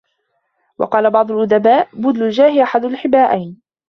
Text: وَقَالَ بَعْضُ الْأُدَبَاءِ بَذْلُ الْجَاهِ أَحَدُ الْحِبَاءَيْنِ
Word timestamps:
وَقَالَ 0.77 1.09
بَعْضُ 1.11 1.31
الْأُدَبَاءِ 1.31 1.89
بَذْلُ 1.93 2.23
الْجَاهِ 2.23 2.63
أَحَدُ 2.63 2.85
الْحِبَاءَيْنِ 2.85 3.61